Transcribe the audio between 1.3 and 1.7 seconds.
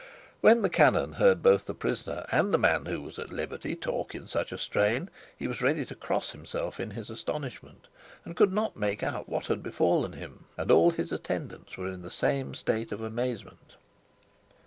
both